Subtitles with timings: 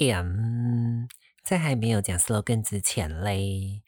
[0.00, 1.08] 嗯，
[1.42, 3.82] 在还没有讲 slogan 之前嘞，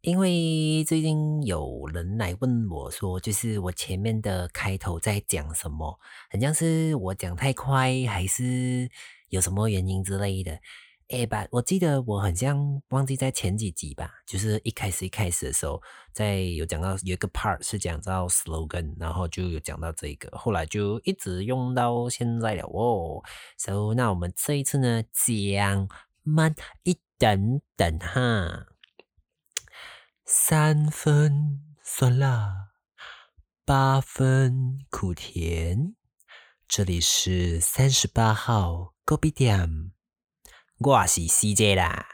[0.00, 5.98] 因为最近有人来问我说，就是我前面的开头在讲什么，
[6.32, 8.88] 好像是我讲太快，还是
[9.28, 10.58] 有什么原因之类的。
[11.10, 15.82] 哎吧，我记得我很像忘记在前几集吧，就是一开始一开始的时候，
[16.12, 23.24] 在有讲到有一个 part 是讲到 slogan，然后就有讲到这个，后来就一直用到现在了哦。
[23.58, 25.88] So 那我们这一次呢，讲
[26.22, 26.54] 慢
[26.84, 28.66] 一等等哈，
[30.24, 32.68] 三分酸辣，
[33.64, 35.96] 八分苦甜，
[36.68, 39.90] 这里是三十八号 Go B 点。
[40.79, 42.05] 我是 CJ 啦。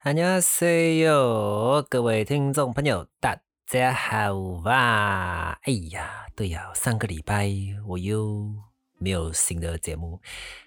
[0.00, 5.58] 안녕하세요各位听众朋友，大家好吧？
[5.64, 7.50] 哎呀，对呀，上个礼拜
[7.86, 8.54] 我又
[9.03, 10.19] 没有新的节目。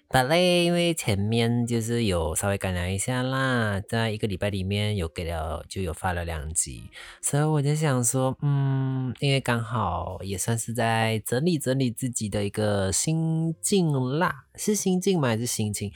[0.09, 6.89] 但嘞因为前面就是有稍微改良一下啦，在一个礼拜里面有给了就有发了两集，
[7.21, 15.27] 所以我就想说，嗯，因为刚好也算是在整理整理自己的一个心境啦，是心境吗？
[15.27, 15.91] 还是心情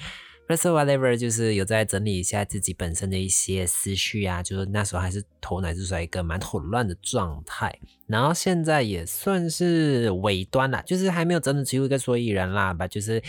[0.56, 13.22] Whatever，就是有在整理一下自己本身的一些思绪啊，就是那时候还是头脑就是一个蛮混乱的状态，然后现在也算是尾端了，就是还没有真的出一个所以然啦吧，就是。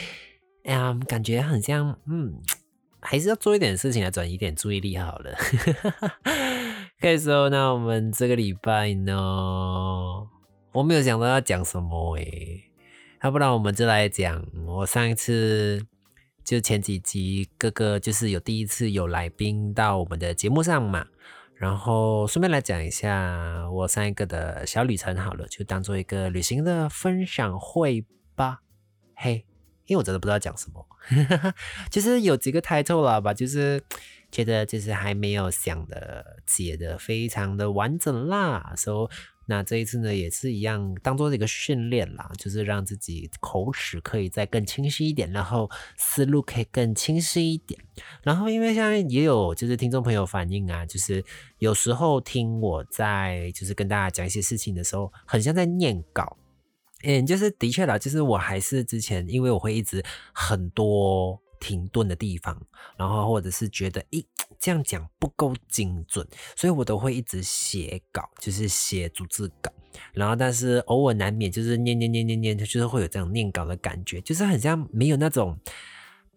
[0.65, 2.41] 哎呀，感觉很像，嗯，
[3.01, 5.37] 还是要做一点事情来转移点注意力好了。
[7.01, 9.13] 可以说，那我们这个礼拜呢，
[10.71, 12.63] 我没有想到要讲什么诶，
[13.25, 15.85] 要不然我们就来讲我上一次
[16.45, 21.07] 就前几集哥哥就是有第一次有来宾到我们的节目上嘛，
[21.55, 28.63] 然后顺便来讲一下我上一个的小旅程好了，就当做一个旅行的分享会吧，
[29.15, 29.47] 嘿。
[29.87, 30.87] 因为我真的不知道讲什么，
[31.91, 33.83] 就是有几个开头了吧，就是
[34.31, 39.15] 觉得就是还没有想的写的非常的完整啦，所以
[39.53, 47.79] 那这一次呢也是一样，当做一个训练啦，就是让自己口齿可以再更清晰一点，然后思路可以更清晰一点。
[48.23, 51.23] 然后因为现在也有就是听众朋友反映啊，就是
[51.59, 56.39] 有时候听我在就是跟大家讲一些事情的时候，很像在念稿。
[57.05, 60.03] 嗯，就是的确啦，就是我还是之前，因为我会一直
[60.33, 62.61] 很多停顿的地方，
[62.97, 64.25] 然后或者是觉得，咦，
[64.59, 69.71] 这样讲不够精准，所以我都会一直写稿，就是写逐字稿，
[70.13, 75.57] 然后但是偶尔难免就是念念念念念，就是会有这样念稿的感觉，就是很像没有那种。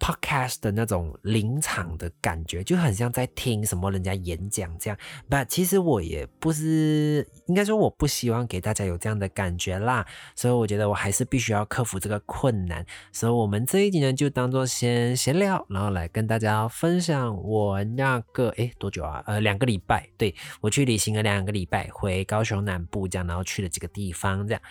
[0.06, 4.96] Podcast 的那种临场的感觉，就很像在听什么人家演讲这样。
[5.28, 10.06] But 其实我也不是，应该说我不希望给大家有这样的感觉啦。
[10.36, 12.86] 所以我觉得我还是必须要克服这个困难。
[13.12, 19.24] 所以我们这一集呢，就当做先闲聊，然后来跟大家分享我那个诶多久啊？
[19.26, 24.62] 呃，两个礼拜，对我去旅行了两个礼拜，回高雄南部这样，然后去了几个地方这样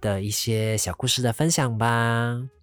[0.00, 2.59] 的一些小故事的分享吧。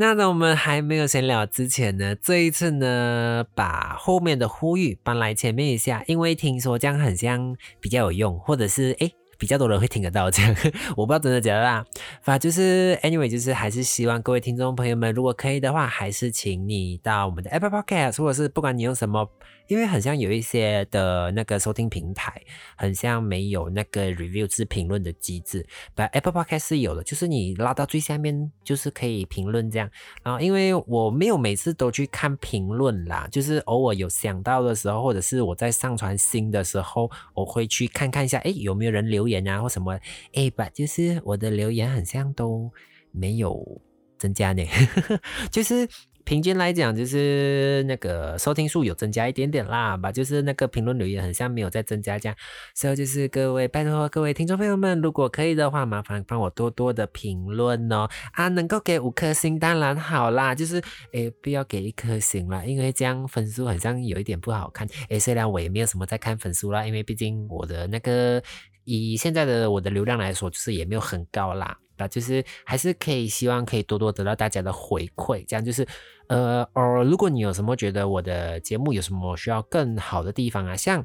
[0.00, 10.54] 那在我们还没有闲聊之前呢，这一次呢，把后面的呼吁搬来前面一下，因为听说这样很像比较有用，或者是诶比较多人会听得到这样，
[10.96, 11.84] 我不知道真的假的啦。
[12.22, 19.30] 反正就是 anyway，就是还是希望各位听众朋友们，如果可以的话，还是请你到我们的 Apple Podcast，或者是不管你用什么。
[19.68, 22.40] 因为很像有一些的那个收听平台，
[22.74, 25.66] 很像没有那个 review 是评论的机制。
[25.94, 29.90] 把 Apple Podcast 是有的，就是你拉到最下面，就是可以评论这样。
[30.22, 40.00] 然后因为我没有每次都去看评论啦，就是偶尔有想到的时候，或者是我在上传新的时候，我会去看看一下，哎，有没有人留言啊或什么？
[40.32, 42.68] 哎，把就是我的留言很像都
[43.12, 43.80] 没有
[44.18, 44.64] 增加呢，
[45.52, 45.88] 就是。
[46.24, 52.36] 平均来讲，就是那个收听数有增加一点点啦吧，就是那个评论留言很像没有在增加这样，
[52.74, 60.82] 所以就是各位拜托各位听众朋友们，如果可以的话，麻烦帮我多多的评论哦啊，能够给五颗星当然好啦，就是
[61.14, 68.42] 诶不要给一颗星啦，因为这样分数好像有一点不好看诶，虽然我也没有什么在看分数啦，因为毕竟我的那个
[68.88, 71.78] 以现在的我的流量来说，就是也没有很高啦。
[72.00, 75.84] 那就是还是可以，希望可以多多得到大家的回馈，这样就是，
[76.28, 81.04] 呃，哦，如果你有什么觉得我的节目有什么需要更好的地方啊，像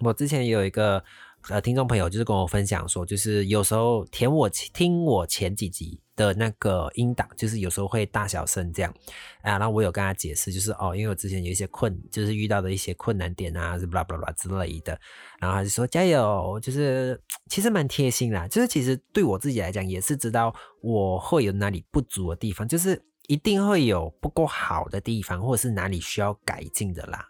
[0.00, 1.04] 我之前有一个
[1.48, 6.00] 呃听众朋友就是跟我分享说，就是有时候填我听我前几集。
[6.16, 8.94] 的那个音档，就是有时候会大小声这样
[9.42, 14.96] 啊，然后我有跟他解释，就是哦，因为我之前有一些困，就是遇到的一些困难点啊，是巴拉巴拉之类的，
[15.40, 17.20] 然后他就说加油，就是
[17.50, 27.26] 其实蛮贴心啦，就是其实对我自己来讲也是知道我会有哪里不足的地方，就是一定会有不够好的地方，或者是哪里需要改进的啦。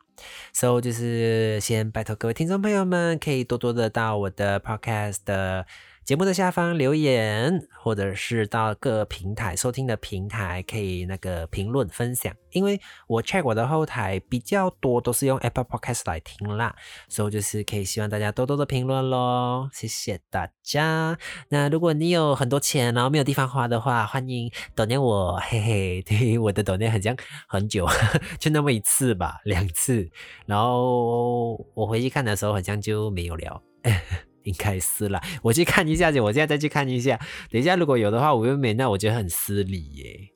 [0.52, 5.66] So 就是先拜托各位听众朋友们，可以多多的到我的 podcast 的。
[6.04, 16.76] 节目的下方留言，或者是到各平台收听的平台可以那个评论分享，因为我 check 我的后台比较多都是用 Apple Podcast 来听啦，
[17.08, 21.16] 所以就是可以希望大家多多的评论咯，谢谢大家。
[21.48, 27.16] 那如果你有很多钱，然后没有地方花的话，欢迎抖念我，嘿嘿，对，我的抖念很像
[27.48, 27.88] 很久，
[28.38, 30.06] 就那么一次吧，两次，
[30.44, 33.62] 然后我回去看的时候好像就没有了。
[34.44, 37.18] 应该是啦，我去看一下去，我现在再去看一下。
[37.50, 40.30] 等一下如果有的话，我又没，那我觉得很失礼耶。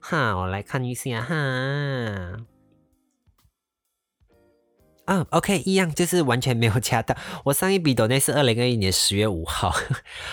[0.00, 2.36] 哈，我来看一下哈。
[5.06, 7.16] 啊，OK，一样就是完全没有加到。
[7.44, 9.72] 我上一笔抖内是二零二一年十月五号，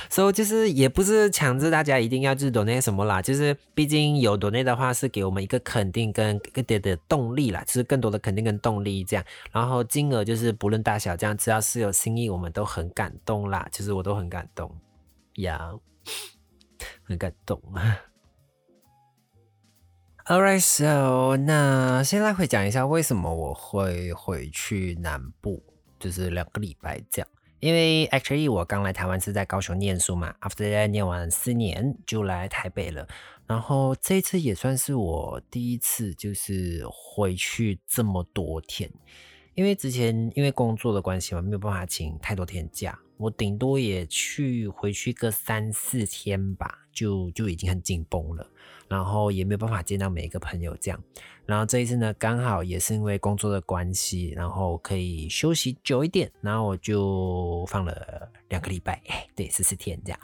[0.09, 9.23] 所以就是也不是强制大家一定要就是抖内什么啦，就是毕竟有抖内的话是给我们一个肯定跟一点的动力啦，就是更多的肯定跟动力这样。
[9.51, 13.67] 然后金额就是不论大小，这样只要是有心意，我们都很感动啦。
[13.71, 14.75] 其实我都很感动，
[15.35, 15.71] 呀，
[17.03, 17.61] 很感动。
[20.25, 25.61] Alright, so 那现在会讲一下为什么我会回去南部，
[25.99, 27.27] 就是两个礼拜这样。
[27.59, 33.05] 因为 actually 我刚来台湾是在高雄念书嘛，after that 念完四年就来台北了。
[33.45, 38.89] 然后这次也算是我第一次就是回去这么多天，
[39.55, 48.49] 因为之前因为工作的关系嘛，没有办法请太多天假，我顶多也去回去个三四天吧，就就已经很紧绷了。
[48.93, 51.03] 然后也没有办法见到每一个朋友这样，
[51.47, 59.01] 然后这一次呢，刚好也是因为工作的关系，然后可以休息久一点，然后我就放了两个礼拜，
[59.35, 60.19] 对，十四天这样。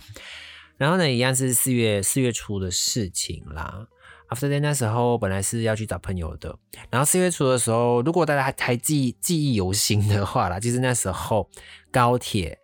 [0.77, 3.87] 然后呢，一样是四月四月初的事情啦。
[4.29, 6.55] After that 那时候本来是要去找朋友的，
[6.91, 11.49] 然后四月初的时候，如果大家还记记忆犹新的话啦，就是那时候
[11.91, 12.55] 高铁，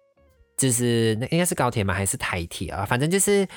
[0.55, 1.95] 就是那应该是高铁嘛？
[1.95, 2.85] 还是台铁啊？
[2.85, 3.47] 反正就是。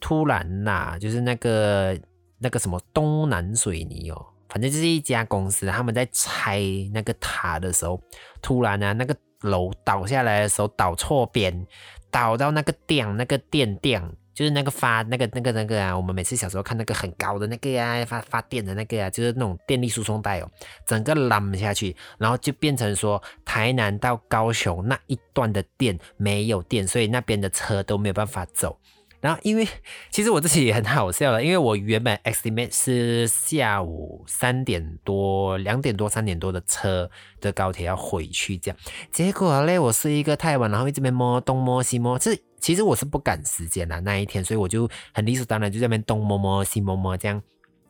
[0.00, 1.96] 突然呐，就是那个
[2.38, 6.60] 那个什么东南水泥哦，反正就是一家公司，他们在拆
[6.92, 8.00] 那个塔的时候，
[8.40, 11.66] 突然呢，那个楼倒下来的时候倒错边，
[12.10, 14.02] 倒到那个电那个电电，
[14.34, 20.50] 就是那个发那个那个那个啊，我们每次小时候看那个很高的那个呀，发发电的那个啊，就是那种电力输送带哦，
[20.86, 28.78] 整个拦下去，然后就变成说台南到高雄那一段的电没有电，所以那边的车都没有办法走。
[29.20, 29.68] 然后，因为
[30.10, 38.78] 其实我自己也很好笑了，因为我原本 estimate 是下午三点多、两点多、三点多的车的高铁要回去这样，
[39.12, 47.42] 结果嘞，我睡一个太晚，然后一直边摸东摸西摸，这其实我是不赶时间的那一天，所以我就很理所当然就在那边东摸摸西摸摸这样。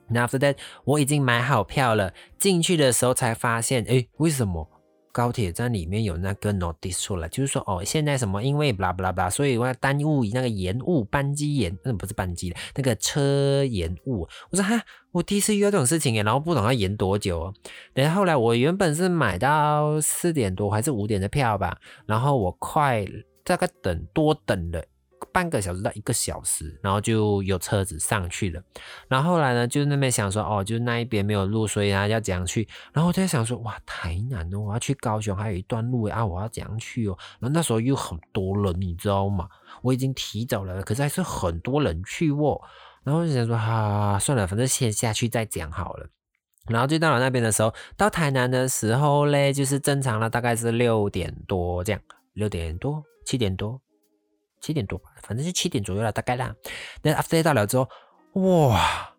[0.08, 4.68] 那 after that 我已经买好票了，进去的时候才发现，哎，为什么？
[5.12, 14.28] 高铁站里面有那个 notice 出来，就是说哦，现在什么因为 blah blah blah，所以我要耽误那个延误班机延，那不是班机那个车延误。
[14.50, 14.80] 我说哈，
[15.12, 17.52] 我第一次遇到这种事情，然后不懂要延多久。
[17.92, 23.04] 然后后来我原本是买到四点多还是五点的票吧，然后我快
[23.44, 24.84] 大概等多等了。
[25.32, 28.62] 半个小时到一个小时，然后就有车子上去了。
[29.08, 32.66] 然后后来呢，就那边想说，哦，就那一边没有路，所以啊要怎样去？
[32.92, 37.16] 然后我在想说，哇，台南哦，我要去高雄还有一段路啊，我要怎样去哦？
[37.38, 39.48] 然后那时候又很多人，你知道吗？
[39.82, 42.60] 我已经提早了，可是还是很多人去哦。
[43.02, 46.06] 然后就想说，哈，算了，反正先下去再讲好了。
[46.68, 52.00] 然后就到了那边的时候，到台南的时候嘞，就是正常了，大概是六点多这样，
[52.34, 53.80] 六点多，七点多。
[54.60, 56.54] 七点多吧，反正就七点左右了，大概啦。
[57.02, 57.88] 那 after 到了之后，
[58.34, 59.14] 哇，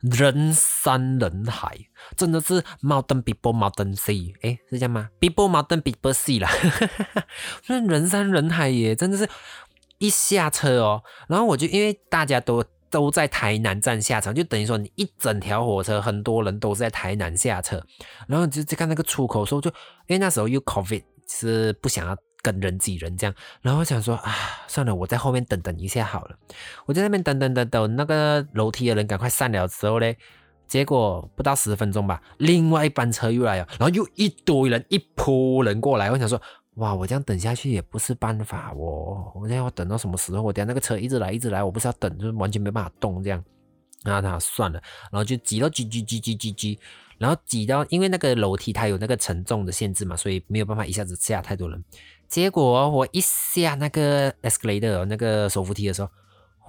[0.00, 1.78] 人山人海，
[2.16, 6.50] 真的是 mountain people mountain sea，哎，是这样吗？people mountain people sea 啦，
[7.68, 9.28] 那人山人海耶，真的是，
[9.98, 17.80] 一下车哦，然后我就因为大家都都在台南站下车，就等于说你一整条火车很多人都是在台南下车，
[18.26, 19.70] 然后就在看那个出口时候，就
[20.08, 22.16] 因为那时候又 covid，是不想要。
[22.44, 24.34] 跟人挤人这样，然后想说啊，
[24.68, 26.36] 算了，我在后面等等一下好了。
[26.84, 30.18] 我在那边等等等等，那个楼梯的人赶快散了之后嘞，
[30.68, 36.10] 结果不到十分钟吧，另外一班车又来了，然后又一堆人一波人过来。
[36.10, 36.38] 我想说，
[36.74, 40.42] 哇，我这样等下去也不是办法哦，我这样要等到什么时候？
[40.42, 43.42] 我等下那个车一直来一直来，我不是要等，就是完全没办法动这样。
[44.04, 44.78] 然后他算了，
[45.10, 46.78] 然后就挤到挤挤挤挤挤挤，
[47.16, 51.82] 然后挤到，因为那个楼梯它有那个承重的限制嘛，所以没有办法一下子下太多人。
[52.34, 56.10] 结果我一下那个 escalator 那个手扶梯的时候，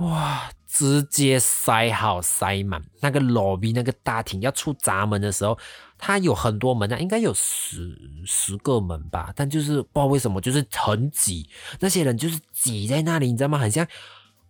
[0.05, 5.57] 哇，直接塞好塞满那个 lobby 那个大厅要出闸门的时候，
[5.97, 13.57] 它有很多门啊，应该有十十个门吧，但就是不知道为什么就是很挤，那些人就是挤在那里，你知道吗？
[13.57, 13.87] 很像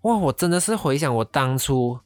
[0.01, 1.97] 哇，我真的是回想我当初。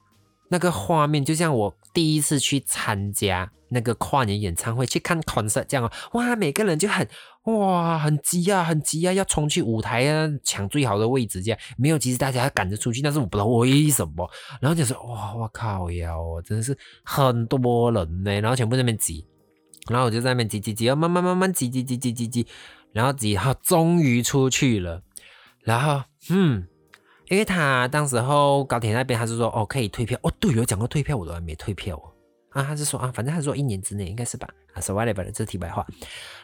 [0.49, 7.07] 那个画面就像我第一次去参加那个跨年演唱会，去看 concert 这样哦，哇，每个人就很
[7.43, 11.59] 哇，很急啊，很急啊，要冲去舞台啊，抢最好的位置这样。
[11.77, 14.29] 没有，其实大家赶着出去，但是我不知道为什么。
[14.59, 19.25] 然后就说哇，我靠呀，我真的是很多人呢，然后全部在那边挤，
[19.87, 22.47] 然后我就在那边挤挤挤，要慢慢慢慢挤挤挤挤挤挤，
[22.91, 25.03] 然后挤，好，终于出去了，
[25.63, 26.67] 然后嗯。
[27.29, 30.19] 因为他当时候高铁那边他是说哦可以退票。
[30.23, 31.95] 哦对有讲过退票我都还没退票。
[31.95, 32.11] 哦
[32.49, 34.47] 啊他是说啊反正他说一年之内应该是吧。
[34.73, 35.85] 啊 so whatever 这题外话，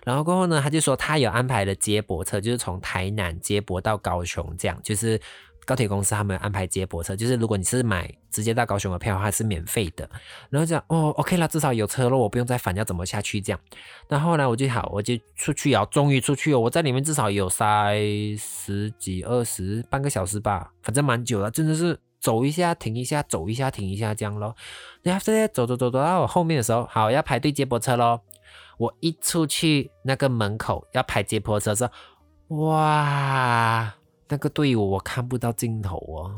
[0.04, 5.20] 然后过后呢他就说他有安排了接驳车就是从台南接驳到高雄这样就是。
[5.66, 10.08] 高铁公司他们安排接驳车，就是如果你是买直接到高雄的票的话是免费的。
[10.50, 13.60] 然后讲哦，OK 了，至少有车了，我不用再烦要怎么下去这样。
[14.08, 16.60] 然后呢，我就好，我就出去啊，终于出去了。
[16.60, 17.96] 我在里面至少有塞
[18.38, 24.56] 十几二十半个小时吧，反正蛮久了，真的是走一下停一下，走一下停一下这样咯。
[25.02, 28.22] 然后这走走走走到我后面的时候，好要排队接驳车咯。
[28.78, 31.90] 我一出去那个门口要排接驳车时，
[32.50, 33.96] 哇！
[34.28, 36.32] 那个队伍我看不到尽头哦！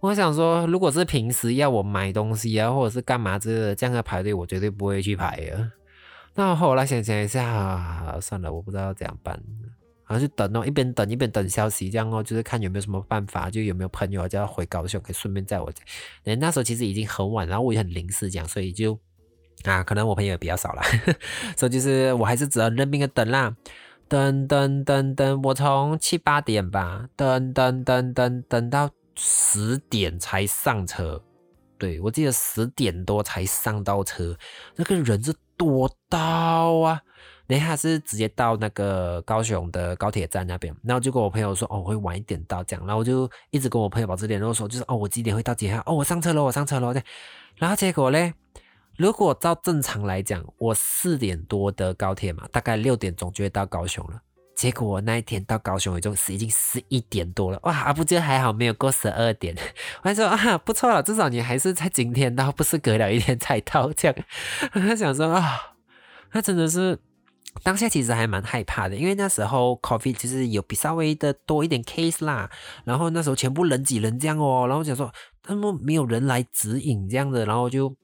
[0.00, 5.72] 我想说，如果是平时要我买东西啊，或者是干嘛之类的，这样的排队我绝对不会去排啊。
[6.34, 9.40] 那后来想想一下，算了，我不知道要怎样办，
[10.06, 15.72] 然后就等哦，一边等一边等消息，这样哦，就是看有没有什么办法，就有没有朋友叫回高雄，可以顺便在我。
[16.24, 18.98] 那时候其实已经很晚，然后我也很临时讲，所以就
[19.64, 20.82] 啊，可能我朋友也比较少了，
[21.56, 23.56] 所以就是我还是只能认命的等啦。
[24.08, 31.20] 等等等等，我从七八点吧，等等等等等到十点才上车。
[31.78, 34.36] 对我记得十点多才上到车，
[34.76, 36.18] 那个人是多到
[36.78, 37.02] 啊！
[37.46, 45.82] 等下是直接到那个高雄的高铁站那边，然后就跟我朋友说，哦，我会晚一点到这样，然后我就一直跟我朋友保持联络，说就是哦，我几点会到几号？
[45.84, 46.94] 哦，我上车了，我上车了。
[47.56, 48.32] 然后结果嘞？
[48.96, 54.22] 如果照正常来讲，我四点多的高铁嘛，大概六点钟就会到高雄了。
[54.54, 59.54] 结果我那一天到高雄已经是已经十一点多了，哇，不就还好没有过十二点。
[60.02, 64.16] 我 还说啊，不错了，至少你还是在今天到，不是隔了一天才到这样。
[64.72, 65.74] 他想说啊，
[66.30, 66.98] 他真的是
[67.62, 72.50] 当下其实还蛮害怕的，因为那时候 coffee 其实有比稍微的多一点 case 啦，
[72.84, 75.12] 然后那时候全部人挤人这样哦，然后想说
[75.42, 77.94] 他们没有人来指引这样的，然后就。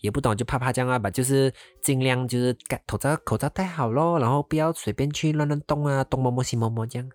[0.00, 7.08] 也不懂就怕怕这样啊吧，就是尽量就是盖口罩口罩戴好咯，然后不要随便去乱乱动啊，东摸摸西摸摸这样。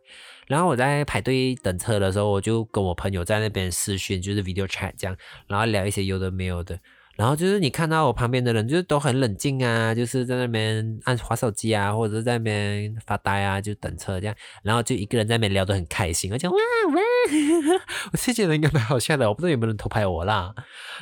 [0.48, 5.16] 然后我在排队等车的时候，我就跟我朋友在那边私讯，就是 video chat 这样，
[5.48, 6.80] 然后聊一些有的没有的。
[7.20, 14.34] 然后就是你看到我旁边的人，就是都很冷静啊，就是在那边按滑手机啊，或者是在那边发呆啊，就等车这样。
[14.64, 17.02] 然后就一个人在那边聊得很开心，而且哇哇，
[18.14, 20.56] 我是觉得应该蛮好笑的，我不知道有没有人偷拍我啦。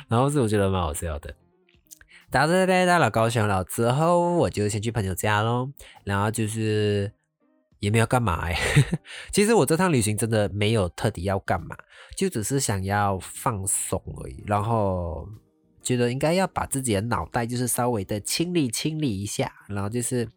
[0.08, 1.32] 然后是我觉得蛮好笑的。
[2.32, 5.70] 到这里到了高雄了之后，我就先去朋友家咯。
[6.02, 7.12] 然后就是
[7.78, 8.58] 也没有干嘛哎，
[9.30, 11.76] 其实我这趟旅行真的没有特地要干嘛，
[12.16, 14.42] 就只是想要放松而已。
[14.48, 15.28] 然后。
[15.88, 20.28] 觉得应该要把自己的脑袋就是稍微的清理清理一下，然后就是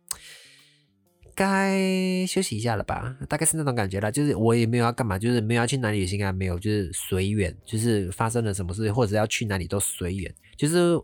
[1.36, 4.10] 该休息一下了吧，大概是那种感觉了。
[4.10, 10.34] 就是我也没有要干嘛，就是没有要去哪里旅行啊，没有，就是随缘，就是发生了什么事或者要去哪里都随缘。
[10.56, 10.98] 就是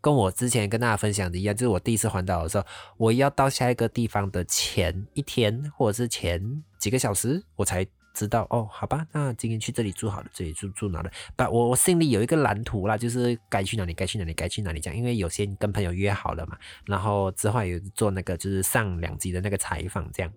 [0.00, 2.64] 跟我之前跟大家分享的一样，就是我第一次环岛的时候，
[2.96, 6.40] 我要到下一个地方的前一天或者是前
[6.78, 7.86] 几个小时，我才。
[8.12, 11.10] 知道哦，好吧，那今天去这里住好了，这里住住哪了？
[11.36, 14.96] 把我我心里有一个蓝图啦，就是该去哪里，该去哪里，该去哪里这样。
[14.96, 20.32] 因为有些跟朋友约好了嘛，然后之后有做那个就是上两集的那个采访这样，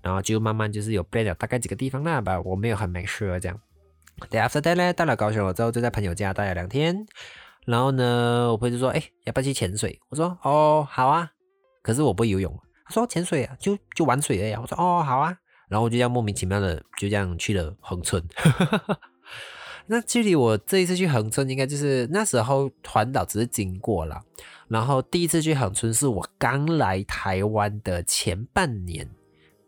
[0.00, 3.60] 然后就慢慢就是有 plan 了大概几个地方啦吧，我没有很没事这样。
[4.30, 7.06] 对，after that 呢，到了高雄了之后，就在朋友家待了两天，
[7.66, 10.00] 然后呢，我朋友就说，哎，要不要去潜水？
[10.08, 11.30] 我说，哦，好啊，
[11.82, 12.58] 可是我不游泳。
[12.84, 14.52] 他说潜水啊，就就玩水而已。
[14.54, 15.36] 我说，哦，好啊。
[15.72, 18.22] 然后我就这样莫名其妙的就这样去了恒春。
[19.88, 24.22] 那距离我这一次去恒村，应该就是那时候环岛只是经过了。
[24.68, 29.08] 然后第一次去恒村是我刚来台湾的前半年，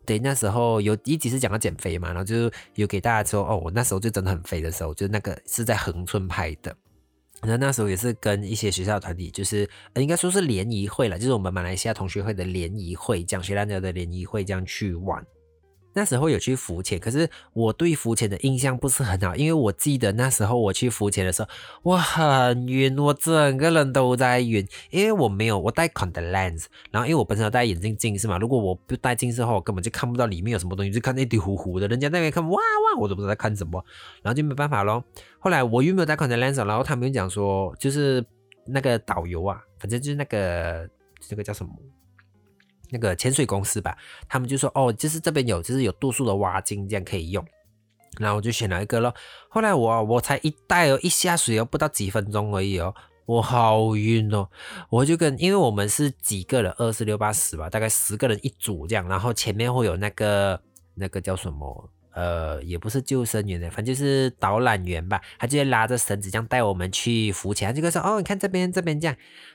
[0.05, 6.75] 对，那时候有一集是讲到减肥嘛，然后就有给大家说，哦，我那时候就真的很肥的时候，就那个是在恒村拍的。
[7.41, 15.23] 那那时候也是跟一些学校团体，就是应该说是联谊会了，就是我们马来西亚同学会的联谊会，讲学大家的联谊会这样去玩。
[15.97, 21.47] 那时候有去浮潜，可是我对浮潜的印象不是很好，因为我记得那时候我去浮潜的时候，
[21.83, 33.81] 我很晕，我整个人都在晕，因为我没有我戴 contact lens，然后因为我本身要戴眼镜近视嘛，如果我不戴近视的话，我根本就看不到里面有什么东西，就看一堆糊糊的，人家那边看哇哇，我都不知道在看什么，
[34.21, 35.01] 然后就没办法咯。
[35.39, 38.21] 后来我又没有戴 contact lens，然后他们讲说，就是
[38.65, 40.89] 那个导游啊，反正就是那个
[41.21, 41.71] 这个叫什么？
[42.89, 47.45] 那个潜水公司吧，他们就说哦，就是这边有，就是有度数的蛙镜，这样可以用。
[48.17, 49.13] 然后我就选了一个咯。
[49.49, 54.47] 后来我我才一带哦，一下水哦，不到几分钟而已哦，我好晕哦。
[54.89, 60.61] 我就跟，因为我们是几个人，二四六八十吧，大概十个人一组这样，然后前面会有那个
[60.93, 61.89] 那个叫什么？
[62.15, 65.21] 呃，也不是救生员的，反正就是导览员吧。
[65.37, 67.67] 他就拉着绳子这样带我们去浮潜。
[67.67, 69.13] 他就说：“哦，你看这边，这边这样。”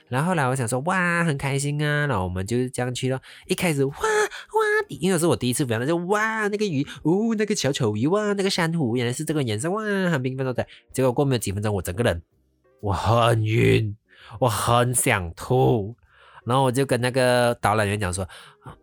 [0.09, 3.19] 然后后来我想说：“哇，很开心啊！”然后我们就这样去了。
[3.47, 10.67] 一开始哇哇，因为是我第一次浮，那就哇那个鱼，哦那个小丑鱼哇，那个珊瑚原来是这个颜色哇，很缤纷的。
[10.93, 12.21] 结果过没有几分钟，我整个人
[12.79, 13.97] 我很晕，
[14.39, 15.95] 我很想吐。
[16.45, 18.27] 然后我就跟那个导览员讲说：“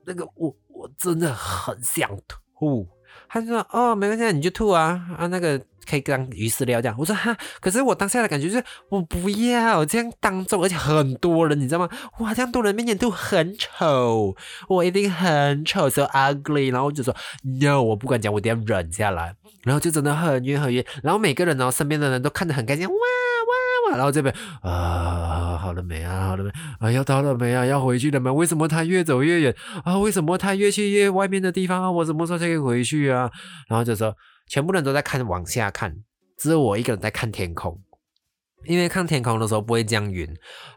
[0.05, 2.89] 那个我我真的很想吐。”
[3.29, 11.89] 他就说：“哦，没关系，你就吐啊啊，那个可以当鱼饲料这样。”我说：“哈，可是我当下的感觉就是我不要这样当众，而且很多人，你知道吗？
[12.21, 14.35] 哇，这样多人面前吐很丑，
[14.69, 16.73] 我一定很丑，so ugly。
[16.73, 17.15] 然后我就说
[17.61, 19.35] ：No，我不管讲，我一定要忍下来。
[19.65, 20.85] 然后就真的很晕很晕。
[21.03, 22.95] 然后每个人呢，身边的人都看得很开心，哇
[23.93, 26.29] 然后这边啊，好了没啊？
[26.29, 26.51] 好了没？
[26.81, 27.65] 啊，要到了没啊？
[27.65, 28.33] 要回去了吗？
[28.33, 29.55] 为什么他越走越远
[29.85, 29.99] 啊？
[29.99, 31.91] 为什么他越去越外面的地方啊？
[31.91, 33.31] 我什么时候才可以回去啊？
[33.69, 34.15] 然后就说，
[34.49, 35.95] 全部人都在看往下看，
[36.39, 37.81] 只有我一个人在看天空。
[38.65, 40.29] 因为看天空的时候不会这样晕，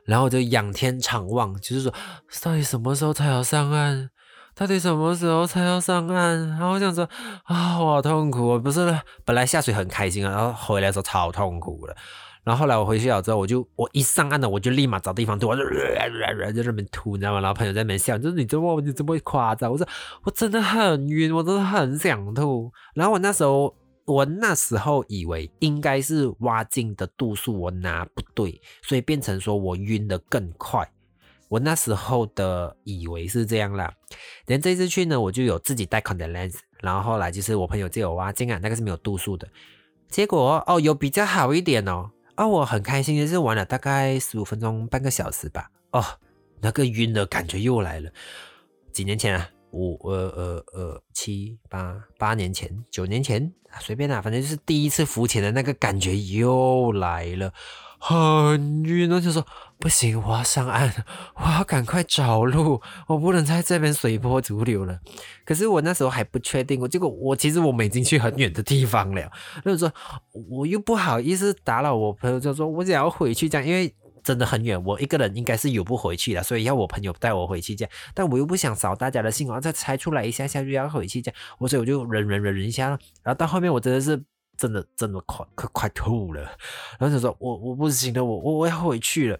[0.06, 1.94] 然后我就仰天长望，就是说，
[2.44, 4.10] 到底什么时候才要上岸？
[4.54, 6.48] 到底什么时候才要上岸？
[6.50, 7.10] 然后我想说，
[7.46, 8.60] 啊，我好痛苦！
[8.60, 11.96] 不是，本来下水很开心啊，然后回来的时候超痛苦的。
[12.44, 17.40] 然后后来我回去了之后，我就我一上岸了，我就立马找地方吐，我就在那边吐，你知道吗？
[17.40, 19.72] 然后朋友在那边笑，就是你这么你这么夸张？
[19.72, 19.88] 我说
[20.24, 22.72] 我真的很晕，我真的很想吐。
[22.96, 23.76] 然后我那时候
[24.06, 30.90] 我那时候以为应该是蛙镜的度数我拿不对，所以变成说我晕的更快。
[31.48, 33.94] 我那时候的以为是这样啦。
[34.48, 39.48] 连这次去呢，我就有自己带 c o n t a c lens，然后后来就是我朋友借我蛙镜啊，那个是没有度数的。
[40.10, 42.10] 结果哦有比较好一点哦。
[42.36, 45.70] 啊，我很开心的是玩了大概十五分钟，半个小时吧。
[45.92, 46.04] 哦，
[46.62, 48.10] 那个晕的感觉又来了。
[48.92, 57.54] 几年前啊，五呃呃呃七八八年前，九年前，随便啦，反正就是第一次浮潜的那个感觉又来了。
[58.00, 59.46] 很晕，那就说
[59.82, 60.94] 不行，我要上岸，
[61.36, 65.00] 我要赶快找路，我不能在这边随波逐流了。
[65.44, 69.32] 可是我那时候还不确定，我结果我其实我们已经去很远的地方了，
[69.66, 69.92] 就是说
[70.52, 73.92] 我又不好意思打扰我朋友，就说我想要回去这样，因为
[74.24, 84.24] 真的很远，我一个人应该是游不回去了，所以要我朋友带我回去这样，但我又不想扫大家的兴，然后再猜出来一下下就要回去这样，我所以我就忍忍忍忍一下了然后到后面我真的是。
[84.58, 86.44] 真的真的快快快吐了，
[87.00, 89.40] 然后就说我我不行了，我我我要回去了。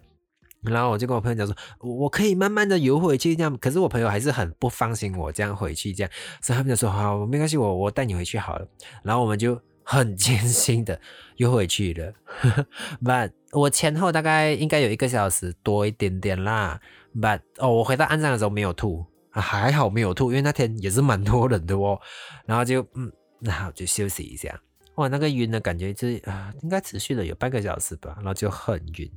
[0.62, 3.56] 然后我就跟我朋友讲说，我可以慢慢的游回去这样。
[3.58, 8.66] 可是我朋友还是很不放心我这样回去这样，所以他们就说好，没关系，我我带你回去好了。
[9.02, 10.98] 然后我们就很艰辛的
[11.36, 12.12] 游回去了。
[13.02, 16.80] But 我前后大概应该有一个小时多一点点啦。
[17.14, 22.00] But 哦，我回到岸上的时候没有吐，还好没有吐，因为那天也是蛮多人的哦。
[22.46, 24.58] 然后就嗯，那好就休息一下。
[24.96, 29.10] 哇，那个晕的感觉就是啊，应该持续了有半个小时吧，然后就很晕。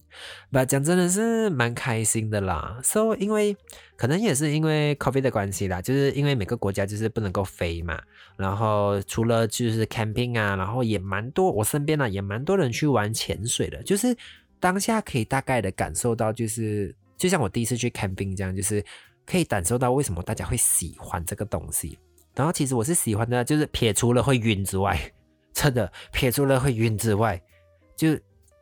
[0.49, 2.79] 不讲真的是蛮开心的啦。
[2.81, 3.57] So，因为
[3.97, 8.01] 可能也是因为 COVID 的关系啦，就是因为每个国家就是不能够飞嘛。
[8.37, 13.83] 然后除了就是 camping 啊，然后也蛮多，我身边呢也蛮多人去玩潜水的。
[13.83, 14.15] 就是
[14.61, 18.81] 当下可以大概的感受到，就是就像我第一次去 camping 这样，就是
[19.25, 21.99] 可以感受到为什么大家会喜欢这个东西。
[22.33, 24.97] 然后其实我是喜欢的，就是撇除了会晕之外。
[25.55, 27.41] 真的撇除了会晕之外，
[27.95, 28.09] 就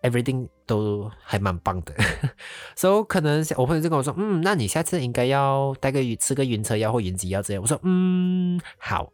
[0.04, 1.94] everything 都还蛮棒的。
[2.78, 7.62] 所以可能我朋友就跟我说，嗯，那你下次应该要带个晕吃个晕车药或晕机药这样。
[7.62, 9.12] 我说，嗯，好。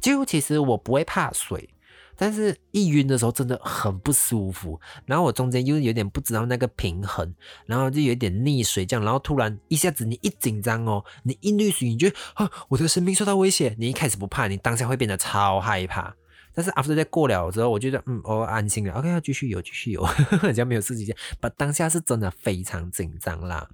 [0.00, 1.68] 就其实我不会怕水，
[2.16, 7.34] 但是一晕的时候真的很不舒服，然后我中间又有点不知道那个平衡，
[7.66, 16.14] 然后就有点溺水这样，然后突然一下子你一紧张哦，你一溺水你就啊我的生命受到威胁，你一开始不怕，你当下会变得超害怕。
[16.58, 18.92] 但是 after 在过了之后，我觉得嗯，我安心了。
[18.94, 20.02] OK，要继续游，继续游，
[20.42, 21.14] 好像没有事情。
[21.40, 23.68] 不，当下是真的非常紧张啦。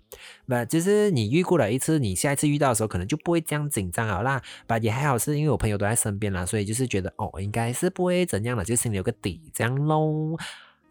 [0.45, 4.43] 那，就是你遇过了一次，你下一次遇到的时候，可能就不会这样紧张了啦。
[4.67, 10.37] 不，也还好，是因为我朋友都在身边啦，所以就是觉得哦，应该是不会怎样了，就心里有个底，这样喽。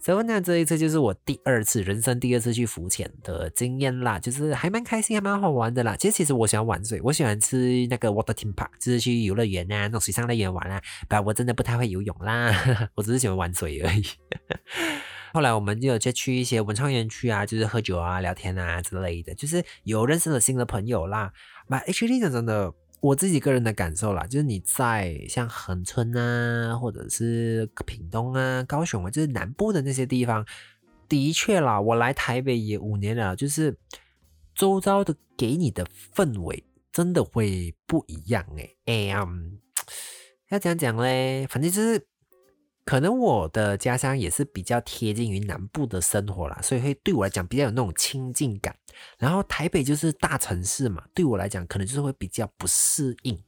[0.03, 5.95] 所以呢，这一次就是我第二次人生第二次去浮潜的经验啦，就是还蛮开心，还蛮好玩的啦。
[5.95, 10.81] 其实，其实我喜欢玩水，我喜欢吃那个 water theme park，就是去游乐园啊，那种水上乐园玩啊。
[11.07, 12.53] 不，我真的不太会游泳啦，
[12.95, 14.03] 我只是喜欢玩水而已。
[15.31, 21.31] 后来我们就就去一些文创园区啊，就是喝酒啊、聊天啊之类的，就是有认识了新的朋友啦。
[21.69, 22.73] 那 H D 真的。
[23.03, 30.47] 我自己个人的感受啦，就是你在像恒春啊，或者是屏东啊、高雄啊，就是南部的那些地方，
[31.09, 33.77] 的确啦，我来台北也五年了，就是
[34.55, 35.85] 周遭的给你的
[36.15, 36.63] 氛围
[36.93, 38.77] 真的会不一样诶。
[38.85, 39.27] 哎呀，
[40.49, 41.45] 要怎样讲嘞？
[41.49, 42.07] 反正就是。
[42.85, 48.75] 可能我的家乡也是比较贴近于南部的生活啦，所以会对我来讲比较有那种亲近感。
[49.17, 53.41] 然后台北就是大城市嘛，对我来讲可能就是会比较不适应。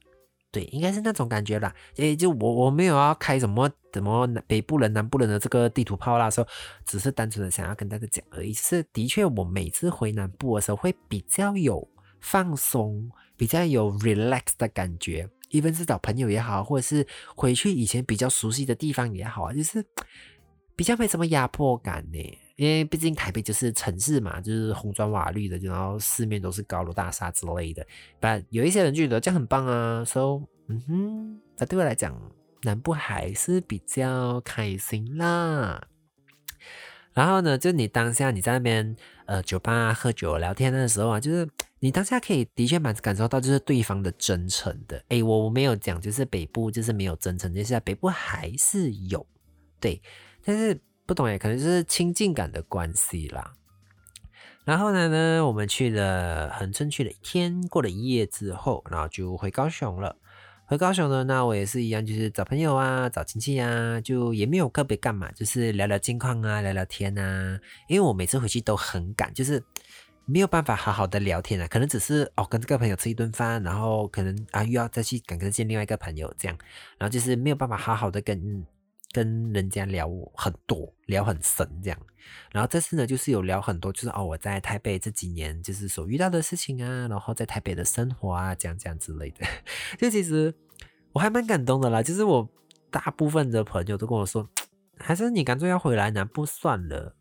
[0.50, 1.74] 对，应该是那种感觉啦。
[1.96, 6.46] 诶，就我我没有要开什么什么北部人南部人的这个地图炮啦，说
[6.86, 8.54] 只是单纯的想要跟大家讲而已。
[8.54, 11.86] 是的确，我每次回南部的时候会比较有
[12.20, 15.28] 放松，比较有 relax 的感觉。
[15.56, 19.84] 一般是找朋友也好，或者是回去以前比较熟悉的地方也好啊，就是
[20.76, 22.18] 比较没什么压迫感呢。
[22.56, 27.86] 因为毕竟台北就是城市嘛，就是红砖瓦绿的，然后四面都是高楼大厦之类的。
[28.18, 32.18] 但有一些人觉得这样很棒啊，so 嗯哼，那对我来讲，
[32.62, 35.86] 南部还是比较开心啦。
[37.16, 41.48] 然后呢，就你当下你在那边呃酒吧喝酒聊天的时候啊，就是。
[41.78, 45.00] 你当下可以的确蛮感受到，就是对方的真诚的。
[45.08, 49.24] 诶，我我没有讲，就是北部就是没有真诚，就是在北部还是有，
[49.78, 50.00] 对，
[50.42, 53.52] 但是不懂诶，可能就是亲近感的关系啦。
[54.64, 60.16] 然后呢呢，我们去了恒春去了一天，过了一夜之后，然后就回高雄了。
[60.66, 67.58] 回高雄呢，那我也是一样，就是找朋友啊，找亲戚啊，就也没有特别干嘛，就是聊聊近况啊，聊聊天啊。
[67.88, 69.62] 因为我每次回去都很赶，就是。
[70.28, 76.58] 没有办法好好的聊天啊，可能只是哦跟这个朋友吃一顿饭，然后可能啊又要再去赶着见另外一个朋友这样，
[76.98, 78.66] 然后就是没有办法好好的跟
[79.16, 81.98] 跟人家聊很多，聊很深这样。
[82.52, 89.46] 然后这次呢，就是有聊很多，就是哦我在台北这几年就是所遇到的事情啊，然后在台北的生活啊，这样这样之类的。
[89.96, 90.54] 就其实
[91.12, 92.46] 我还蛮感动的啦，就是我
[92.90, 94.46] 大部分的朋友都跟我说，
[95.00, 97.16] 还是你干脆要回来南部算了。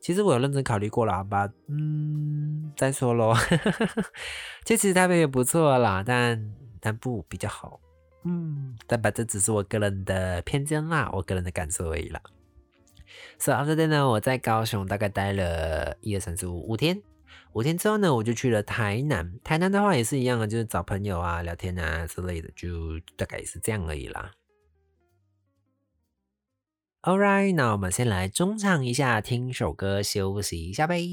[0.00, 3.34] 其实我有认真考虑过了，好吧，嗯，再说喽。
[4.66, 7.80] 其实台北也不错啦，但南部比较好，
[8.24, 12.20] 嗯，但吧，这只是我个人的偏见啦，我个人的感受而已啦。
[13.38, 17.02] So after that 呢，我在高雄大概待了一二三四五五天，
[17.52, 19.38] 五天之后呢，我就去了台南。
[19.44, 24.32] 台南的话也是一样的，就是找朋友啊、聊天啊之类的，就大概也是这样而已啦。
[27.02, 31.06] All right，那我们先来中唱一下，听首歌休息一下呗。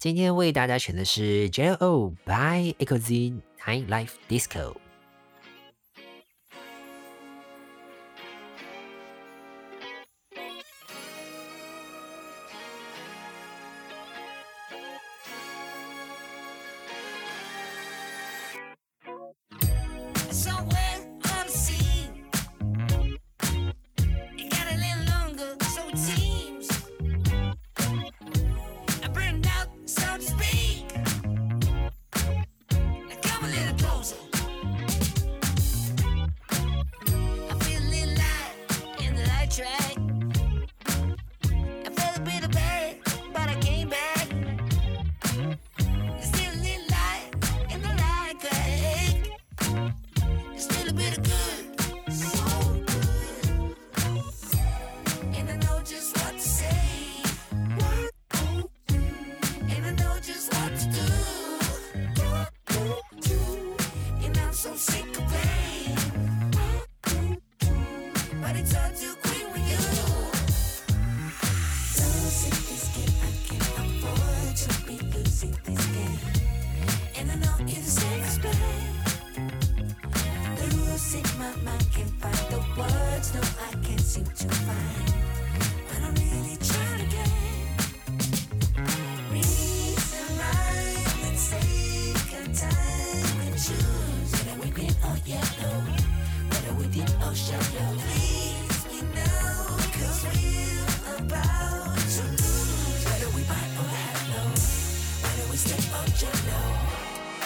[0.00, 2.10] 今天为大家选的是 J.O.
[2.24, 4.81] by Echo Z Night Life Disco。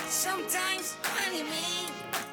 [0.08, 2.25] Sometimes funny me.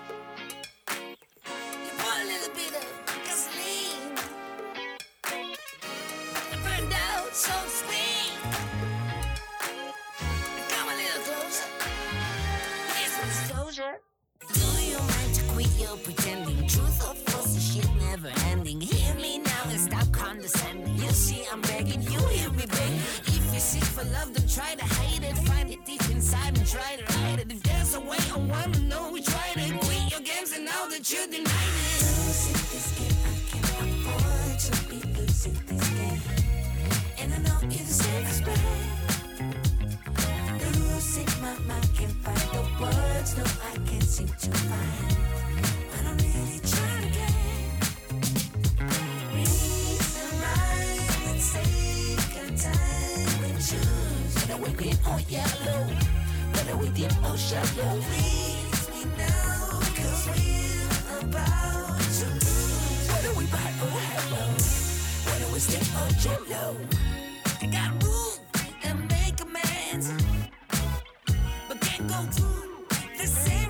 [72.07, 73.62] Go through the same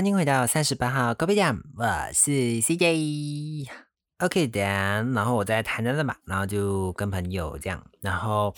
[0.00, 1.84] 欢迎回到三十八号高飞店，我
[2.14, 2.30] 是
[2.62, 3.68] CJ。
[4.16, 8.54] OK 的，然后我在台南了嘛，然后就跟朋友这样，然后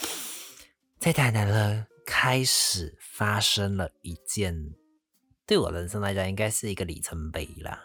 [1.01, 4.55] 在台南呢，开始发生了一件
[5.45, 7.77] 对我人生来讲应该是一个里程碑啦。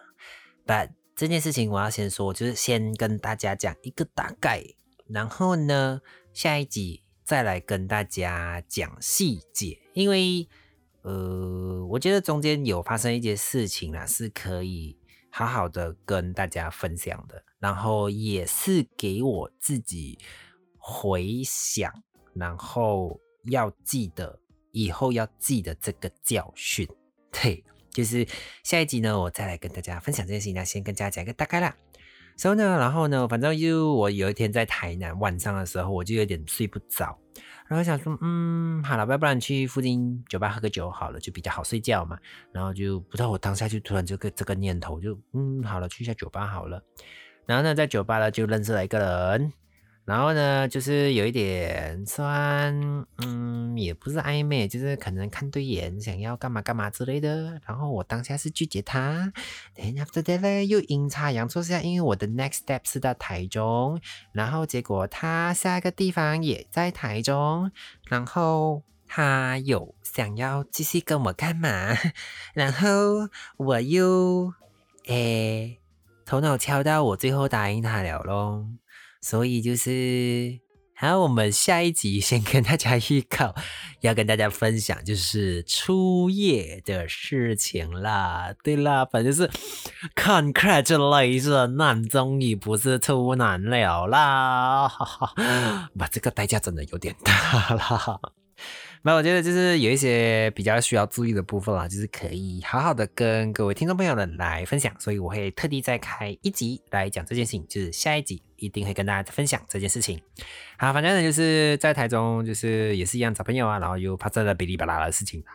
[0.67, 4.63] But 这件事情我要先说，就是先跟大家讲一个大概，
[5.09, 10.47] 然后呢，下一集再来跟大家讲细节，因为
[11.07, 14.99] 呃，我觉得中间有发生一件事情啦，是可以
[15.31, 20.19] 好好的跟大家分享的，然后也是给我自己
[20.77, 24.37] 回想，然后要记得
[24.73, 26.85] 以后要记得这个教训。
[27.31, 28.27] 对，就是
[28.65, 30.53] 下一集呢，我再来跟大家分享这件事情。
[30.53, 31.73] 那先跟大家讲一个大概啦。
[32.38, 37.17] 所以呢，然后呢，反正就我有一天在台南晚上的时候，我就有点睡不着，
[37.67, 42.15] 然后想说，嗯，好了，要不然去附近酒吧喝个酒好了，就比较好睡觉嘛。
[42.52, 46.80] 然后就不知道我当下就突然这个这个念头就，嗯，好了，去一下酒吧好了。
[47.47, 49.52] 然后呢，在酒吧呢就认识了一个人，
[50.07, 52.73] 然后呢就是有一点算，
[53.17, 57.61] 嗯，也不是暧昧，就是可能看对眼，想要干嘛干嘛之类的。
[57.65, 59.31] 然后我当下是拒绝他
[59.75, 63.99] ，then after that 呢又阴差阳错下，因为我的 next step 是到台中，
[64.31, 67.69] 然后结果他下一个地方也在台中，
[68.07, 68.83] 然后。
[69.09, 71.95] 他有想要继续跟我干嘛，
[72.53, 74.53] 然后我又
[75.05, 75.79] 诶
[76.25, 78.67] 头脑敲到，我最后答应他了咯。
[79.21, 80.60] 所以就是，
[80.95, 83.53] 好，我们下一集先跟大家预告，
[84.01, 88.53] 要跟大家分享就是初夜的事情啦。
[88.63, 89.49] 对啦，反正就是
[90.15, 95.34] congratulations，那终于不是处男了啦，哈哈，
[95.95, 98.19] 哇，这个代价真的有点大啦。
[99.03, 110.21] 那我觉得就是有一些比较需要注意的部分啦，就是可以好好的跟各位听众朋友们来分享，所以我会特地再开一集来讲这件事情，就是下一集一定会跟大家分享这件事情。
[110.77, 115.51] 好，反正呢就是在台中，就是也是一样找朋友啊，然后又发生了哔哩吧啦的事情吧。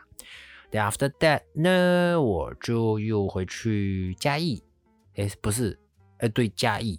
[0.73, 4.63] After that 呢，我就又回去嘉义，
[5.17, 5.79] 诶，不是，
[6.19, 6.99] 诶，对，嘉义，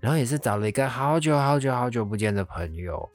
[0.00, 3.08] 然后也是找了一个好久好久好久不见的朋友，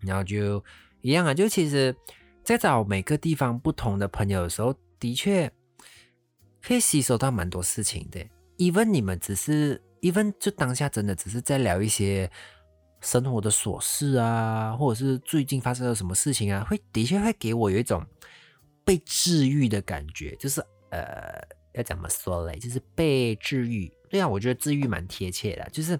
[0.00, 0.64] 然后就
[1.02, 1.94] 一样啊，就其实，
[2.42, 5.52] 在找每个地方不同的朋友的时候，的确
[6.62, 8.26] 可以吸收到蛮多事情的。
[8.56, 12.30] even 你们只是 even 就当下真的只是在聊一些
[13.00, 18.04] 生活的琐事啊，或者是最近发生了什么事情啊，会的确会给我有一种
[18.84, 22.58] 被治愈的感觉，就是呃要怎么说嘞？
[22.58, 23.90] 就是被治愈。
[24.10, 25.98] 对啊，我觉得治愈蛮贴切的，就是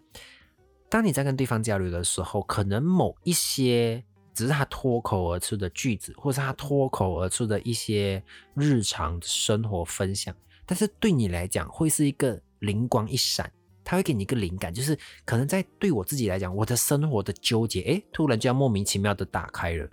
[0.89, 8.23] 当你在跟对方交流的时候，可能某一些只是他脱口而出的句子，或是他脱口而出的一些
[8.55, 13.51] 日常生活分享，但是对你来讲会是一个灵光一闪，
[13.85, 19.89] 他会给你一个灵感，就是可能在对我自己来讲，我的生活的纠结，诶，突然就要莫名其妙的打开了。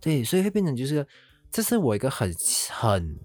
[0.00, 1.06] 对，所以会变成就是，
[1.50, 2.34] 这是我一个很
[2.70, 3.18] 很，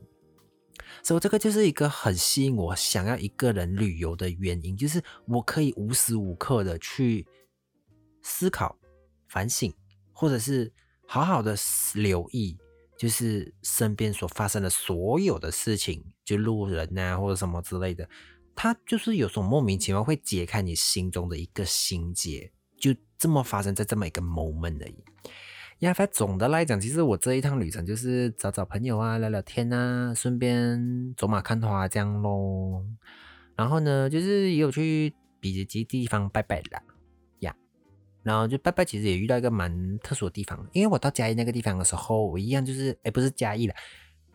[1.03, 7.27] 所以这个就是一个很吸引我想要一个人旅游的原因，就是我可以无时无刻的去
[8.21, 8.77] 思考、
[9.27, 9.73] 反省，
[10.13, 10.71] 或者是
[11.05, 11.57] 好好的
[11.95, 12.57] 留意，
[12.97, 18.07] 就是身边所发生的所有的事情，就路人啊或者什么之类的，
[18.63, 25.03] 它就是有种莫名其妙会解开你心中的一个心结，就这么发生在这么一个 moment 而已。
[25.79, 32.85] 呀，反正总的来讲，其实我这一趟旅程就是找找朋友啊，聊聊天啊，顺便走马看花这样咯。
[33.55, 36.83] 然后呢，就是也有去比较几地方拜拜啦，
[37.39, 37.55] 呀。
[38.21, 43.75] 然后就拜拜，其实也遇到一个蛮特殊的地方，因为我到嘉义那个地方的时候，我一样就是，哎，不是嘉义啦，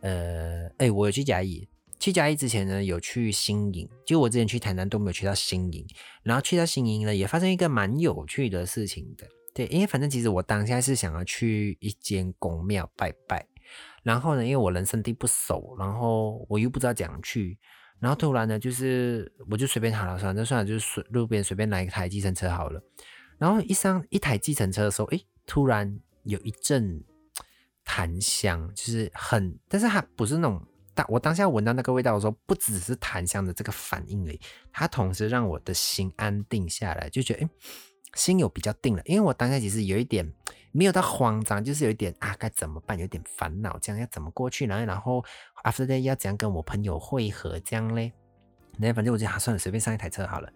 [0.01, 1.69] 呃，哎，我有去嘉义。
[1.99, 5.87] 去嘉义之前呢，有去新营，就我之前去台南都没有去到新营，
[6.23, 9.27] 然后去到新营呢，也发生一个蛮有趣的事情的。
[9.55, 13.47] 对，因为反正其实我当下是想要去一间公庙拜拜，
[14.03, 17.59] 然后呢，因为我人生地不熟，然后我又不知道怎样去，
[17.99, 22.79] 然后突然呢，就是我就随便好了，算了，算了，就是路边随便来一台计程车好了。
[23.39, 27.03] 然后一上一台计程车的时候，诶，突然有一阵
[27.83, 30.63] 檀香，就是很，但是它不是那种
[30.97, 34.41] 当我当下闻到那个味道的时候，不只是檀香的这个反应而已，
[34.73, 37.51] 它同时让我的心安定下来，就觉得诶。
[38.15, 40.27] 心有比较定了，因为我当下其实有一点
[40.73, 45.23] 没有到慌张，就是有一点啊该怎么办，有点烦恼，这样要怎么过去，然后然后
[45.65, 48.15] after that 要怎样跟我朋友会合这样嘞？
[48.79, 50.51] 那反正我就啊算了，随便上一台车好了。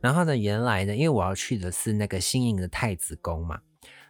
[0.00, 3.60] 然后呢，原来呢，因为我要去的是那个新营的太子宫嘛，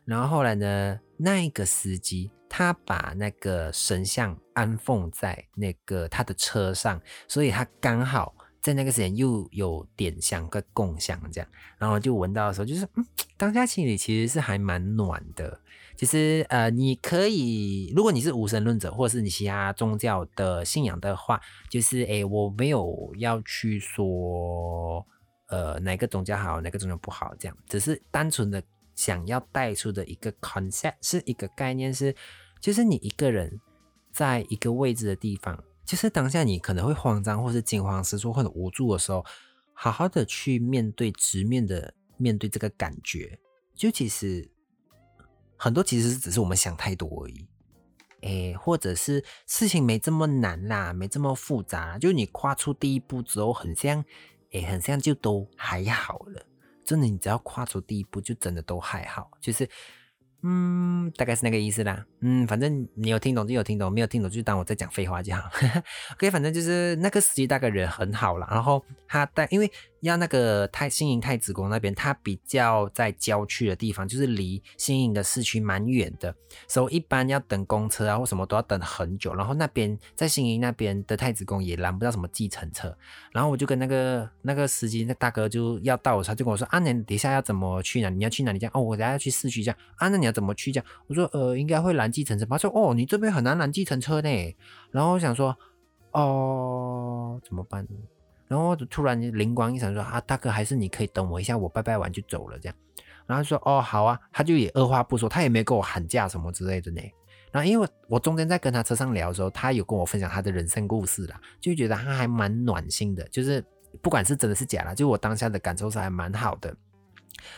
[0.05, 8.35] 然后后来呢，那一个司机他把那个神像安奉在那个他的车上，所以他刚好。
[8.63, 13.05] 在那个时间又有点香跟共享这样，然后就闻到的时候，就是嗯，
[13.37, 15.61] 当下心里其实是还蛮暖的。
[15.97, 25.05] 其实呃，你可以，如果你是无神论者，或者是你其他宗教的信仰的话，就是诶，我没有要去说
[25.49, 28.63] 呃哪个宗教好，哪个宗教不好，这样，只是单纯的
[28.95, 32.15] 想要带出的一个 concept 是一个概念是，
[32.61, 33.61] 就是你一个人
[34.13, 35.63] 在一个位置的地方。
[35.85, 39.25] 就是当下你可能会慌张，或是惊慌失措，或者无助的时候，
[39.75, 43.39] 好好的去面对，直面的面对这个感觉，
[43.75, 44.49] 就其实
[45.57, 47.47] 很多其实只是我们想太多而已，
[48.21, 54.03] 诶，或者是事情没这么难啦，没这么复杂，就你跨出第一步之后，很像，
[54.53, 56.47] 诶，很像就都还好了，
[56.85, 59.69] 真的，你只要跨出第一步，就真的都还好，就是。
[60.45, 62.05] 嗯，大概是那个意思啦。
[62.19, 65.49] 嗯，反正你有听懂就有听懂，没有听懂就当我在讲废话就好。
[66.19, 68.49] OK，反正就是那个司机大概人很好啦。
[68.51, 69.71] 然后他带，因为
[70.03, 76.35] 要那个太新营太子宫那边，它比较在郊区的地方，就是离新营的市区蛮远的，
[76.67, 79.33] 所以一般要等公车啊或什么都要等很久。
[79.35, 82.95] 然后那边在新营那边的太子宫也拦不到什么计程车。
[83.33, 88.11] 然后我就跟那个那个司机那大哥就要到的时候，就跟我说：“啊，你等一下要怎么去哪？
[88.11, 88.59] 你要去哪里？
[88.59, 90.73] 这样哦，我等下要去市区这样啊，那你要怎么去？
[90.73, 92.45] 这样我说呃，应该会拦计程车。
[92.47, 94.57] 他说哦，你这边很难拦计程车呢。
[94.91, 95.57] 然后我想说
[96.11, 97.87] 哦，怎么办？
[98.53, 102.77] 然后突然灵光一闪说啊，大哥，还是你可以等我一下，我拜拜完就走了这样。
[103.27, 107.01] 然后说哦，好啊，他就也二话不说，他也没跟我喊价什么之类的呢。
[107.51, 113.65] 然后因为我中间在跟他车上聊的时候，他有跟我分享他的人生故事啦，就觉得他还蛮暖心的，就是
[114.03, 116.77] 不管是真的是假啦，就我当下的感受是还蛮好的。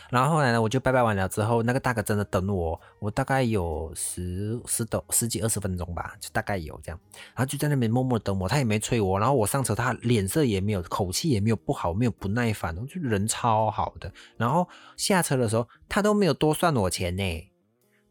[0.09, 6.99] 然后后来呢，我就拜拜完了之后，那个大哥真的等我，我大概有十十多十几二十分钟吧，就大概有这样，
[7.35, 14.11] 然后就在那边默默等我，他也没催我，然后我上车，他脸色也没有，口气也没有不好，没有不耐烦，就人超好的。
[14.37, 17.51] 然后下车的时候，他都没有多算我钱呢。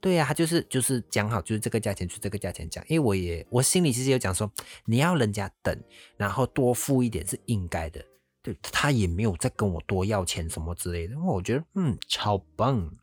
[0.00, 2.84] 对呀、他就是就是讲好，就是这个价钱，就这个价钱讲。
[2.88, 4.50] 因为我也我心里其实有讲说，
[4.84, 5.74] 你要人家等，
[6.18, 8.04] 然后多付一点是应该的。
[8.44, 12.94] 对他也没有再跟我多要钱什么之类的，因为我觉得嗯超棒。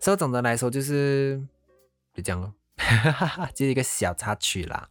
[0.00, 1.42] 所以总的来说就是
[2.14, 2.54] 就这样咯，
[3.52, 4.88] 就是一个小插曲啦。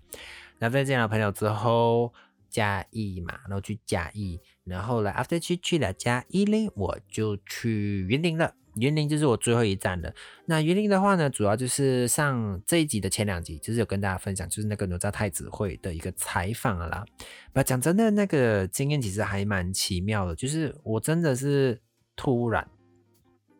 [0.59, 2.13] 那再见了朋友之后，
[2.49, 8.55] 嘉义嘛，然后去嘉义，然后来 after 去去了家一嘞，我就去云林了。
[8.75, 10.13] 园林就是我最后一站了。
[10.45, 17.05] 那园林的话呢，主要就是上这一集的前两集，就是有跟大家分享，就是那个哪吒太子会的一个采访了啦。
[17.53, 21.81] 不讲真的，那个经验其实还蛮奇妙的，就是我真的是
[22.15, 22.67] 突然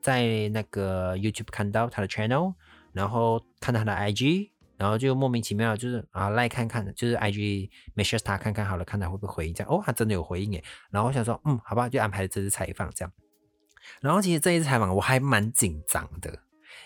[0.01, 2.53] 在那个 YouTube 看到他的 channel，
[2.93, 9.72] 然后看到他的 IG，然后就莫名其妙就是啊来看看，就是 IG message 他看看好了，看他会不会回应这样。
[9.72, 10.64] 哦，他真的有回应诶。
[10.89, 13.12] 然后我想说，嗯，好吧，就安排这次采访这样。
[14.00, 16.39] 然后其实这一次采访我还蛮紧张的，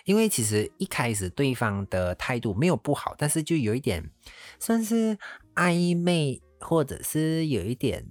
[0.06, 4.10] 因为其实一开始对方的态度没有不好，但是就有一点
[4.60, 5.18] 算是
[5.56, 8.06] 暧昧，或者是有一点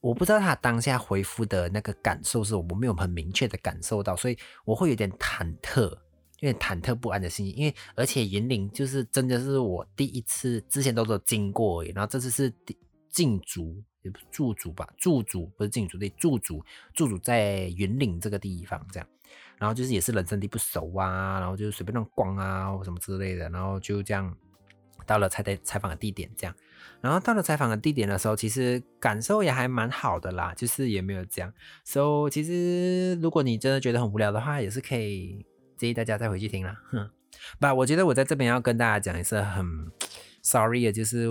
[0.00, 5.82] 我不知道他当下回复的那个感受是我没有很明确的感受到，所以我会有点忐忑，
[6.38, 7.54] 有点忐忑不安的心情。
[7.56, 12.52] 因为而且云林就是真的是我第一次，之前都是经过而已，然后这次是
[13.10, 13.82] 进足。
[14.30, 19.08] 驻足吧，驻足不是进足对，驻足驻足在云岭这个地方，这样，
[19.58, 24.34] 然后就是也是人生地不熟啊，然后就随便乱逛啊，或什么之类的，然后就这样
[25.06, 26.54] 到了采采采访的地点，这样，
[27.00, 31.52] 然后到了采访的地点的时候，其实感受也还蛮好的啦，就是也没有这样
[31.84, 35.44] ，so 其实如果你真的觉得很无聊的话，也是可以
[35.76, 37.10] 建议大家再回去听啦，哼，
[37.58, 39.90] 不，我觉得我在这边要跟大家讲一次很
[40.42, 41.26] sorry 的，就是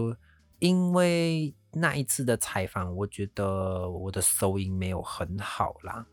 [0.60, 1.54] 因为。
[1.78, 6.06] 那一次的采访，我觉得我的收音没有很好啦，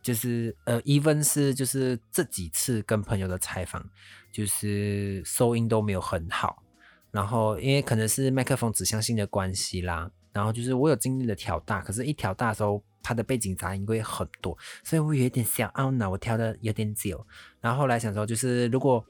[0.00, 3.84] 就是呃，even 是就是这几次跟朋友的采访，
[4.32, 6.62] 就是收音都没有很好。
[7.10, 17.22] 然后因为可能是麦克风指向性的关系啦，然后就是我有尽力的调大，可是一调大的时候，它的背景杂音会很多，所以我有点小懊恼，我调的有点久。
[17.60, 19.04] 然后后来想说，就是如果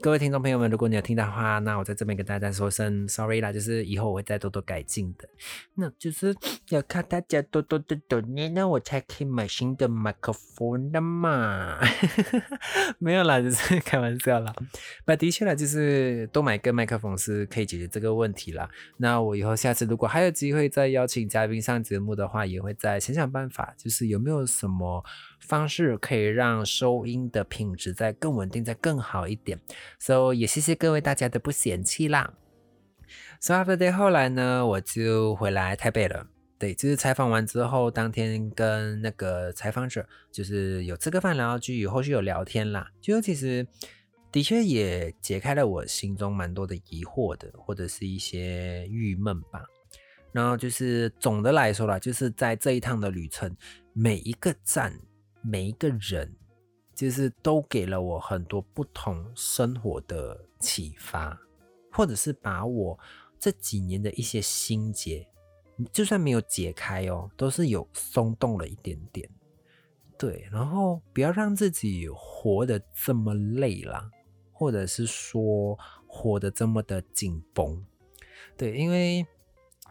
[0.00, 5.28] 各位听众朋友们，如果你有听到的话，那我在这边跟大家说声 sorry 啦，就是以后我会再多多改进的。
[5.74, 6.32] 那就是
[6.68, 11.80] 要靠大家多多的努力，那我才可以买新的麦克风的嘛。
[13.00, 14.54] 没有啦，就是 开玩笑啦。
[15.04, 18.70] 那的确啦，就是多买个麦克风是可以解决这个问题啦。
[18.98, 25.04] 那我以后下次如果还有机会再邀请嘉宾上节目的话，也会再想想办法，就是有没有什么。
[25.38, 29.58] 方式可以让收音的品质再更稳定、再更好一点。
[29.98, 32.34] So 也谢谢各位大家的不嫌弃啦。
[33.40, 36.26] So after day 后来呢，我就回来台北了。
[36.58, 42.90] 对，就是采访完之后，当天跟那个采访者就是有吃个饭，然后就有后续有聊天啦。
[43.00, 43.64] 就其实
[44.32, 49.64] 的确也解开了我心中蛮多的疑惑的，或者是一些郁闷吧。
[50.32, 53.56] 然后就是总的来说啦，就是在这一趟的旅程，
[53.92, 54.92] 每一个站。
[55.40, 56.34] 每一个人，
[56.94, 61.38] 就是都给了我很多不同生活的启发，
[61.92, 62.98] 或者是把我
[63.38, 65.26] 这几年的一些心结，
[65.92, 69.28] 就算没有解开哦，都是有松动了一点点。
[70.18, 74.10] 对，然后不要让自己活得这么累啦，
[74.52, 77.84] 或者是说活得这么的紧绷。
[78.56, 79.26] 对，因为。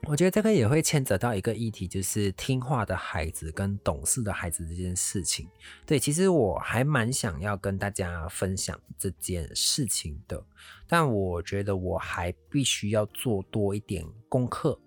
[0.03, 5.49] 我觉得这个也会牵扯到一个议题，就是听话的孩子跟懂事的孩子这件事情。
[5.85, 10.41] 对，其实我还蛮想要跟大家分享这件事情的，
[10.87, 14.79] 但我觉得我还必须要做多一点功课，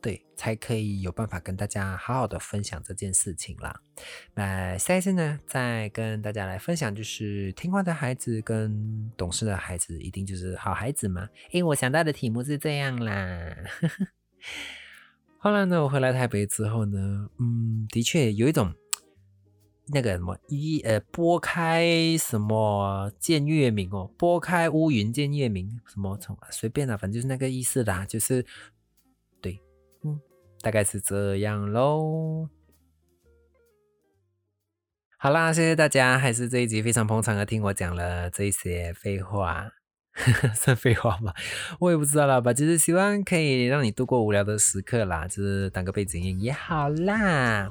[0.00, 3.80] 对，才可以有办法跟大家好好的分享这件事情啦。
[4.34, 11.28] 那下一次呢，再跟大家来分享，就是听话的孩子跟懂事的孩子，一定就是好孩子吗？
[11.52, 13.54] 诶，我想到的题目是这样啦。
[15.38, 18.74] 后来呢，我回来台北之后呢，嗯，的确有一种
[19.92, 21.86] 那个什么一呃拨开
[22.18, 28.44] 什么见月明哦，拨开乌云见月明，什么从随便啦，反正就是那个意思啦，就是
[29.40, 29.60] 对，
[30.02, 30.20] 嗯，
[30.60, 32.48] 大概是这样喽。
[35.16, 39.70] 好啦，谢谢大家，还是这一集非常捧场的听我讲了这些废话。
[40.54, 41.34] 算废话吧，
[41.78, 47.68] 我也不知道啦吧，就是希望可以让你度过无聊的时刻啦，就是当个背景音也好啦。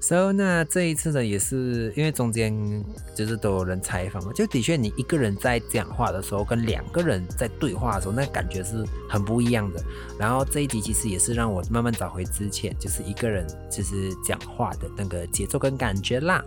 [0.00, 2.84] So 那这一次呢，也是因为中间
[3.14, 9.82] 就是都有人采访嘛，就的确你一个人在讲话的时候，跟两个人在对话的时候，那感觉是很不一样的。
[10.18, 16.44] 然后这一集其实也是让我慢慢找回之前就是一个人就是讲话的那个节奏跟感觉啦。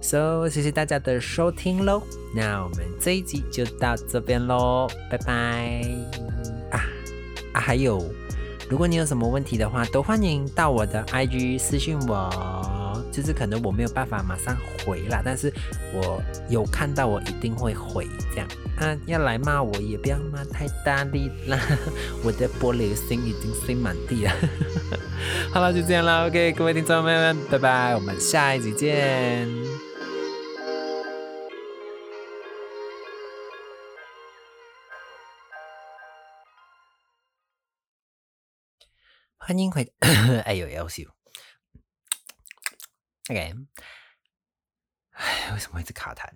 [0.00, 2.02] So 谢谢大家的收听喽，
[2.34, 4.88] 那我们这一集就到这边喽。
[5.10, 5.82] 拜拜
[6.70, 6.80] 啊
[7.52, 7.60] 啊！
[7.60, 8.02] 还有，
[8.68, 12.30] 如果你有什么问题的话，都欢迎到我的 IG 私信我。
[13.12, 15.52] 就是可能我没有办法马上回啦，但是
[15.92, 18.48] 我有看到，我一定会回这样。
[18.76, 21.56] 啊，要来骂我也不要骂太大力啦，
[22.24, 24.32] 我的玻璃心已经碎满地了。
[25.54, 29.73] 好了，就这样啦，OK，各位听众朋友们，拜拜，我们下一集见。
[39.46, 39.92] 欢迎回，
[40.46, 41.02] 哎呦，要笑！
[43.28, 43.52] OK，
[45.10, 46.26] 哎，为什么一直卡痰？